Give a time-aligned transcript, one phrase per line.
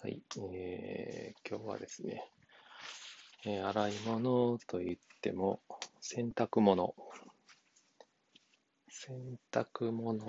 [0.00, 0.22] はい、
[0.54, 2.22] えー、今日はですね、
[3.44, 5.58] えー洗い物といっても、
[6.00, 6.94] 洗濯物、
[8.88, 10.24] 洗濯物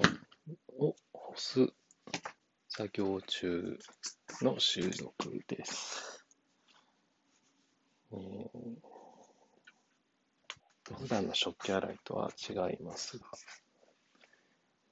[0.79, 1.67] を干す
[2.67, 3.77] 作業中
[4.41, 6.25] の収録です。
[8.11, 8.49] えー
[10.97, 13.25] 普段の食器洗いとは違いますが、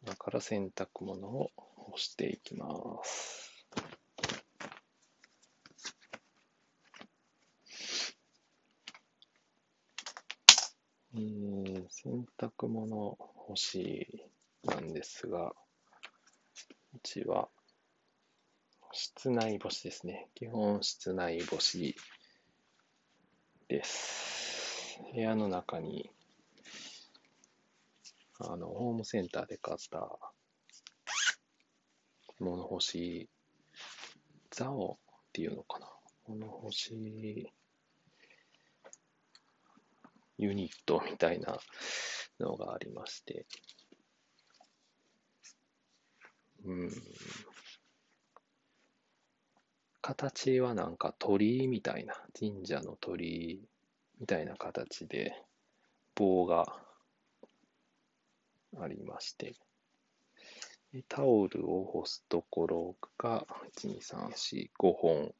[0.04, 2.68] だから洗濯物を干していきま
[3.04, 3.57] す。
[11.18, 14.08] えー洗濯物干し
[14.64, 15.52] なんですが、
[16.94, 17.50] うちは
[18.92, 20.28] 室内干しですね。
[20.36, 21.96] 基本室内干し
[23.68, 25.00] です。
[25.12, 26.12] 部屋の中に
[28.40, 30.08] あのホームセンターで買った
[32.40, 33.28] 物干し、
[34.52, 35.90] ザオっていうのかな。
[36.28, 37.52] 物干し
[40.38, 41.58] ユニットみたいな
[42.40, 43.46] のがありまして、
[46.66, 46.92] うん。
[50.02, 53.70] 形はなんか鳥居みたいな、神社の鳥居
[54.20, 55.34] みたいな形で
[56.16, 56.82] 棒が
[58.80, 59.56] ありまして、
[61.10, 65.34] タオルを干すところが、1、2、3、4、5本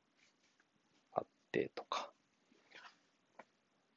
[1.14, 2.12] あってとか、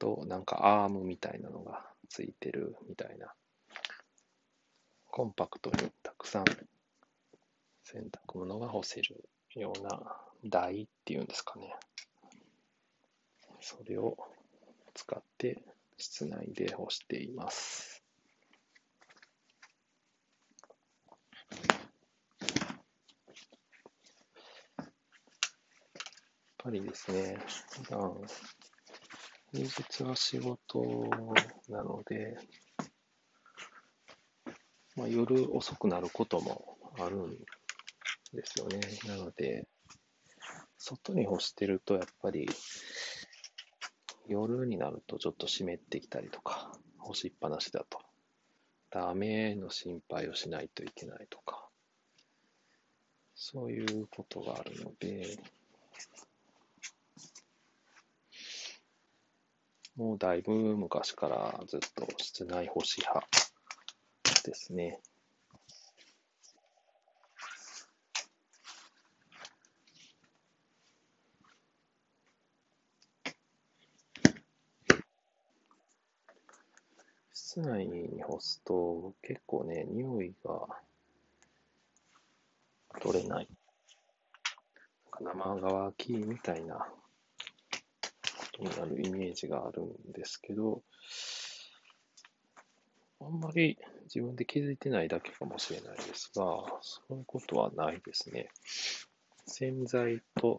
[0.01, 3.33] と、なんかアームみたいなのがついてるみたいな、
[5.13, 6.45] コンパクトにたくさん
[7.85, 10.01] 洗濯物が干せるような
[10.45, 11.75] 台っていうんですかね。
[13.61, 14.17] それを
[14.95, 15.63] 使って
[15.99, 18.03] 室内で干しています。
[24.79, 24.89] やっ
[26.65, 27.39] ぱりですね、
[27.73, 28.21] 普段
[29.53, 31.11] 平日は仕事
[31.69, 32.37] なので、
[34.95, 37.31] まあ、夜遅くなることもあるん
[38.33, 38.81] ですよね。
[39.09, 39.67] なので、
[40.79, 42.49] 外に干してるとやっぱり
[44.29, 47.99] 夜になるとちょっと湿ってきたりとか、干しっぱなしだと、
[48.93, 51.69] 雨の心配をしないといけないとか、
[53.35, 55.39] そういうことがあるので、
[60.01, 63.27] もうだいぶ昔からずっと室内干し派
[64.47, 64.99] ですね。
[77.35, 80.67] 室内に干すと結構ね、匂いが
[83.03, 83.49] 取れない。
[85.21, 86.89] 生乾きみたいな
[88.61, 90.83] になるイメージがあるんですけど、
[93.21, 96.43] あんまり自分で気づいてないだけかもしれないですが、
[96.81, 98.49] そういうことはないですね。
[99.47, 100.59] 洗剤と、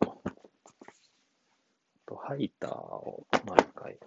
[2.06, 3.98] とハイターを毎回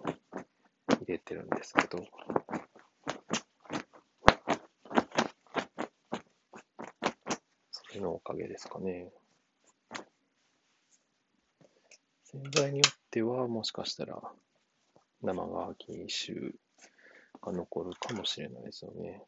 [0.89, 2.05] 入れてるんですけど、
[7.71, 9.11] それのおかげですかね。
[12.23, 14.21] 洗剤によってはもしかしたら
[15.21, 16.33] 生乾き臭
[17.41, 19.23] が残るかもしれないですよね。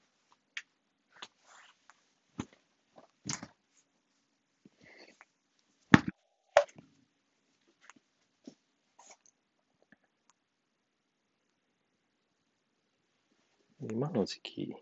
[13.90, 14.76] 今の時期、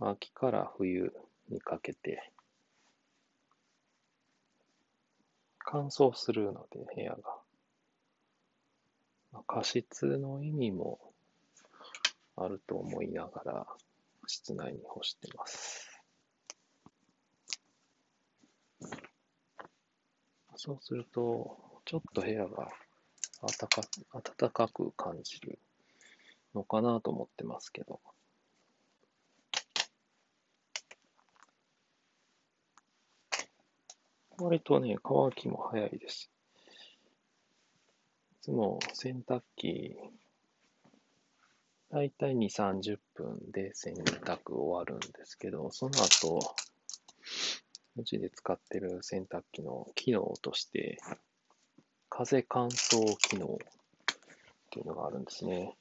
[0.00, 1.14] 秋から冬
[1.48, 2.30] にかけて
[5.60, 7.39] 乾燥するので、部屋が。
[9.32, 10.98] まあ加湿の意味も
[12.36, 13.66] あると思いながら、
[14.26, 15.90] 室内に干してます。
[20.56, 22.68] そうすると、ちょっと部屋が
[23.40, 23.82] 暖か
[24.38, 25.58] 暖かく感じる
[26.54, 28.00] のかなと思ってますけど。
[34.38, 36.30] 割とね、乾きも早いです。
[38.50, 39.96] つも洗濯機、
[41.92, 46.40] だいたい2、30分で洗濯終わるんですけど、その後、
[47.96, 50.98] うちで使ってる洗濯機の機能として、
[52.08, 53.56] 風乾燥機能っ
[54.70, 55.76] ていうのがあるんですね。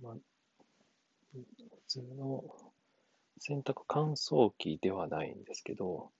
[0.00, 0.14] まあ、
[1.32, 1.44] 普
[1.88, 2.44] 通の
[3.40, 6.12] 洗濯乾燥機ではないんですけど、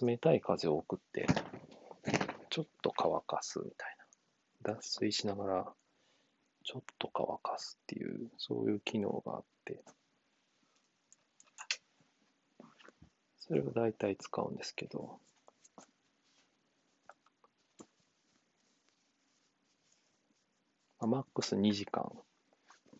[0.00, 1.26] 冷たい風を送って、
[2.50, 4.74] ちょっと乾かすみたいな。
[4.74, 5.72] 脱水しながら、
[6.64, 9.82] ちょっと乾かすっていう、そういう機能があって、
[13.38, 15.20] それを大体使うんですけど、
[20.98, 22.10] マックス2時間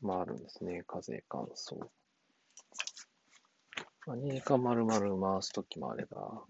[0.06, 1.76] 回るんですね、風乾燥。
[4.06, 6.44] まあ、2時間丸々回すときもあれば、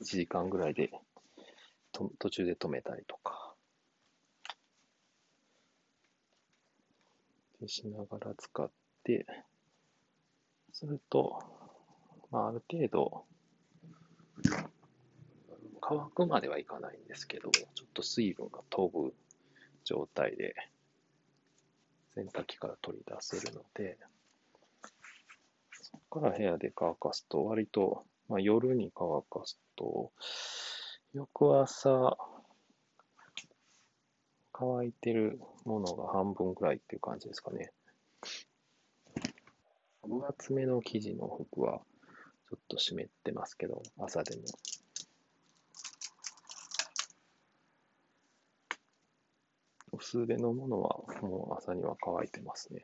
[0.00, 0.90] 1時間ぐらいで
[1.92, 3.54] と途中で止めたりとか。
[7.66, 8.70] しながら使っ
[9.02, 9.26] て、
[10.72, 11.42] すると、
[12.30, 13.24] まあ、ある程度、
[15.80, 19.12] 乾くまではいかないんですけど、ちょっと水分が飛ぶ
[19.84, 20.54] 状態で
[22.14, 23.98] 洗濯機から取り出せるので、
[25.82, 30.12] そこから部屋で乾かすと、割と、まあ、夜に乾かすと、
[31.14, 32.16] 翌朝、
[34.52, 37.72] 乾いてるものが半分くらいっていう感じですかね。
[40.02, 41.80] 分厚めの生地の服は、
[42.50, 44.42] ちょっと湿ってますけど、朝でも。
[49.92, 52.82] 薄手のものはもう朝には乾いてますね。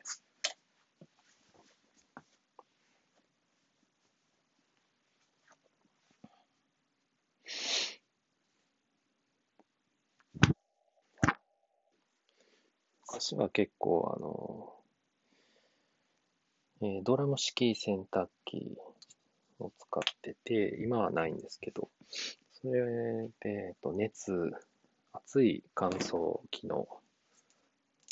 [13.25, 14.71] 昔は結構、あの、
[16.81, 18.77] えー、ドラム式洗濯機
[19.59, 21.89] を使ってて、今はないんですけど、
[22.53, 22.81] それ
[23.39, 24.51] で、えっと、熱、
[25.11, 26.87] 熱い乾燥機能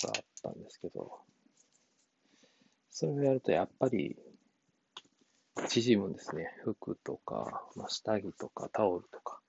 [0.04, 1.20] があったんですけど、
[2.90, 4.18] それをやるとやっぱり
[5.68, 6.50] 縮むんですね。
[6.64, 9.40] 服とか、まあ、下着とかタオルとか。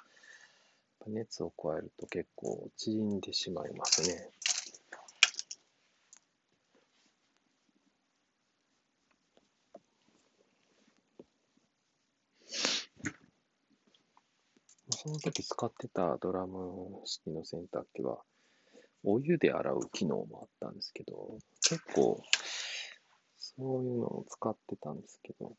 [1.06, 4.30] 熱を加えると結構縮んでしまいますね。
[15.03, 18.18] そその時使ってたドラム式の洗濯機は、
[19.04, 22.20] お湯で洗う機能もあったんですけど、結構、
[23.38, 25.56] そういうのを使ってたんですけど、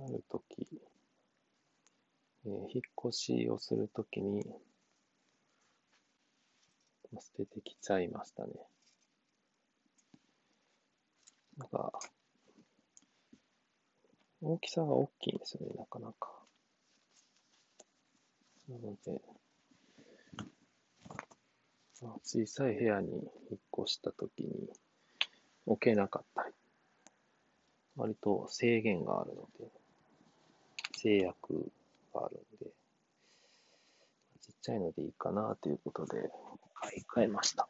[0.00, 0.68] ある時、
[2.44, 4.44] えー、引っ越しをするときに、
[7.18, 8.52] 捨ててきちゃいましたね。
[11.56, 11.90] なんか、
[14.46, 16.30] 大きさが大きいんですよね、なかなか。
[18.68, 19.22] なので、
[22.22, 23.10] 小さい部屋に
[23.50, 24.68] 引っ越したときに
[25.64, 26.52] 置けなかったり、
[27.96, 29.70] 割と制限があるので、
[30.98, 31.72] 制約
[32.12, 32.66] があるんで、
[34.42, 36.30] ちっちゃいのでいいかなということで
[36.74, 37.66] 買い替えました。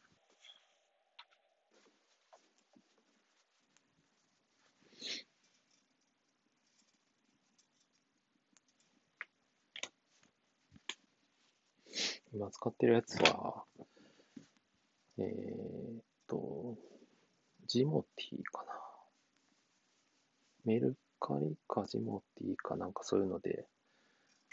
[12.35, 13.63] 今使ってるやつは、
[15.19, 16.75] えー、っと、
[17.69, 18.73] ジモティかな。
[20.65, 23.67] メルカリかジモティかなんかそういうので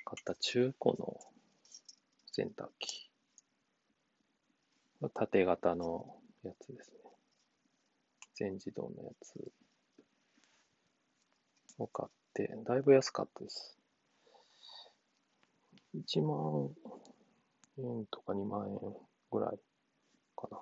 [0.05, 1.17] 買った中古の
[2.31, 3.09] 洗濯機。
[5.15, 6.05] 縦型の
[6.43, 6.97] やつですね。
[8.35, 9.33] 全自動のやつ
[11.79, 13.75] を買って、だいぶ安かったです。
[15.95, 16.69] 1万
[17.77, 18.79] 円とか2万円
[19.31, 19.59] ぐらい
[20.35, 20.57] かな。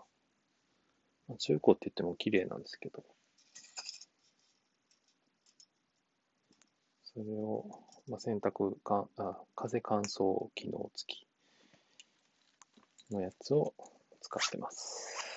[1.27, 3.03] まあ、中古って言っても綺麗なんですけど、
[7.03, 7.65] それを、
[8.07, 11.27] まあ、洗濯かあ、風乾燥機能付き
[13.11, 13.73] のやつを
[14.21, 15.28] 使ってます。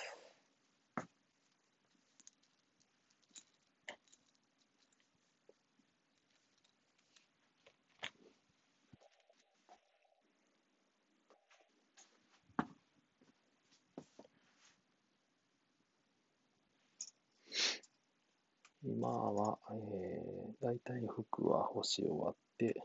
[19.02, 22.84] 今は、えー、大体服は干し終わって、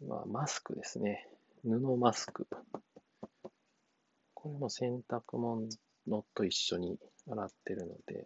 [0.00, 1.26] 今マスクですね。
[1.64, 2.46] 布マスク。
[4.34, 5.66] これも洗濯物
[6.36, 6.96] と一緒に
[7.28, 8.24] 洗ってるので、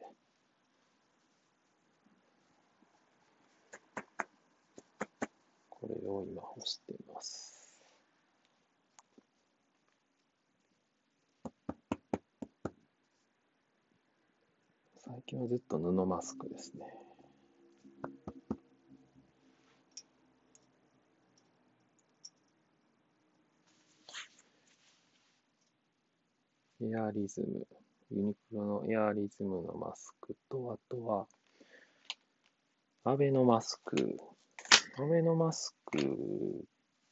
[5.71, 7.56] これを今干しています。
[15.27, 16.87] 近はずっと布マスクですね。
[26.81, 27.67] エアリズム、
[28.13, 31.27] ユニクロのエアリズムのマスクと、あとは、
[33.03, 34.17] アベノマスク。
[34.99, 36.03] アベノマスクっ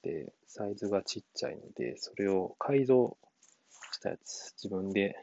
[0.03, 3.17] てサイズがちっちゃいので、それを改造
[3.93, 5.17] したやつ、自分で、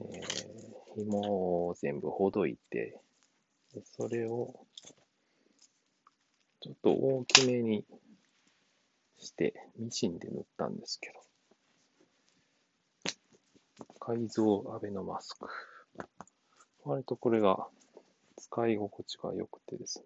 [0.00, 0.59] えー、
[0.94, 2.98] 紐を全部ほどいて、
[3.84, 4.54] それを
[6.60, 7.84] ちょっと大きめに
[9.18, 11.20] してミシンで縫ったんですけど、
[13.98, 15.48] 改造アベノマスク。
[16.84, 17.68] 割とこれが
[18.36, 20.04] 使い心地が良くてですね。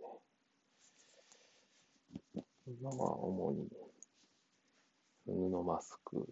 [2.67, 3.69] 今は主に
[5.26, 6.26] 布マスク、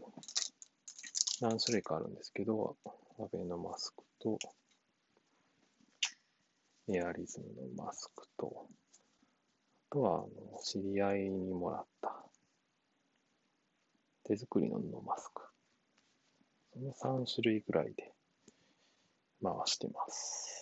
[1.43, 2.77] 何種類かあるんですけど、
[3.19, 4.39] アベノマスクと、
[6.87, 7.47] エアリズム
[7.77, 8.69] のマスクと、
[9.91, 10.29] あとは、あの、
[10.63, 12.15] 知り合いにもらった
[14.23, 15.43] 手作りの布マスク。
[16.75, 18.13] その3種類ぐらいで
[19.43, 20.53] 回してます。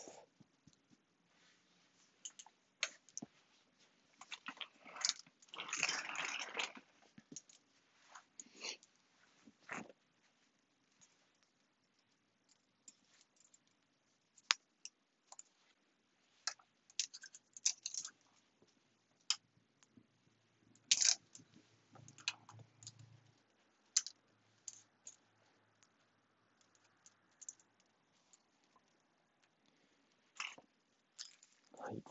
[31.91, 32.03] はい。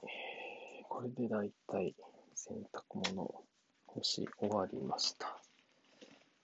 [0.89, 1.93] これでだいたい
[2.33, 3.43] 洗濯物
[3.87, 5.38] 干し終わりました。